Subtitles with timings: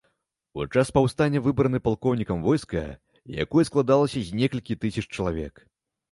[0.59, 2.81] У час паўстання выбраны палкоўнікам войска,
[3.43, 5.63] якое складалася з некалькіх тысяч чалавек.